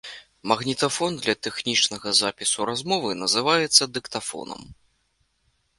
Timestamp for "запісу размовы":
2.21-3.11